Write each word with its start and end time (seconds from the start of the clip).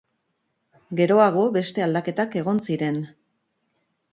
Geroago 0.99 1.45
beste 1.57 1.85
aldaketak 1.87 2.39
egon 2.43 2.63
ziren. 2.69 2.99